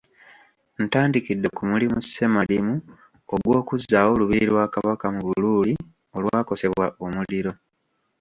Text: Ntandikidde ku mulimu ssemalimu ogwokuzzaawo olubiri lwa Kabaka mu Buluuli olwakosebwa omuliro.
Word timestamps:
Ntandikidde 0.85 1.47
ku 1.55 1.61
mulimu 1.69 1.97
ssemalimu 2.05 2.75
ogwokuzzaawo 3.33 4.11
olubiri 4.15 4.45
lwa 4.51 4.65
Kabaka 4.73 5.05
mu 5.15 5.21
Buluuli 5.27 5.73
olwakosebwa 6.17 6.85
omuliro. 7.05 7.51